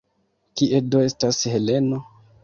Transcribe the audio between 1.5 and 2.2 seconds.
Heleno?